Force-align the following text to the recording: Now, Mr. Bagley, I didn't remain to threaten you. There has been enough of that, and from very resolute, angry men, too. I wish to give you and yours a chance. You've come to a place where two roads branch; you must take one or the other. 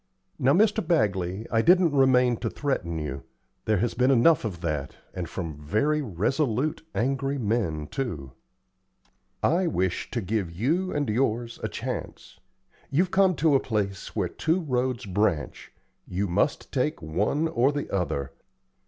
Now, 0.39 0.53
Mr. 0.53 0.81
Bagley, 0.87 1.45
I 1.51 1.61
didn't 1.61 1.93
remain 1.95 2.37
to 2.37 2.49
threaten 2.49 2.97
you. 2.97 3.21
There 3.65 3.77
has 3.77 3.93
been 3.93 4.09
enough 4.09 4.43
of 4.43 4.61
that, 4.61 4.95
and 5.13 5.29
from 5.29 5.61
very 5.63 6.01
resolute, 6.01 6.81
angry 6.95 7.37
men, 7.37 7.85
too. 7.85 8.31
I 9.43 9.67
wish 9.67 10.09
to 10.09 10.19
give 10.19 10.51
you 10.51 10.91
and 10.91 11.07
yours 11.07 11.59
a 11.61 11.69
chance. 11.69 12.39
You've 12.89 13.11
come 13.11 13.35
to 13.35 13.53
a 13.53 13.59
place 13.59 14.15
where 14.15 14.27
two 14.27 14.61
roads 14.61 15.05
branch; 15.05 15.71
you 16.07 16.27
must 16.27 16.71
take 16.71 17.03
one 17.03 17.47
or 17.47 17.71
the 17.71 17.87
other. 17.93 18.31